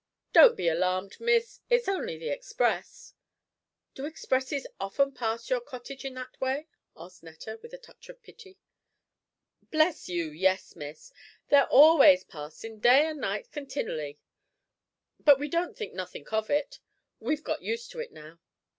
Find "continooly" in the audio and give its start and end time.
13.51-14.17